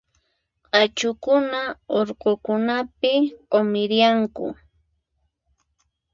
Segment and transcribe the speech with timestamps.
[0.69, 1.61] Q'achukuna
[1.97, 3.13] urqukunapi
[3.49, 4.45] q'umirianku.